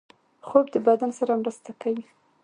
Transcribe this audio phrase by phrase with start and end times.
[0.47, 2.03] خوب د بدن سره مرسته کوي